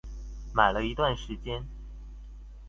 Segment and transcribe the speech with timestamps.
[0.51, 1.63] 買了一段時間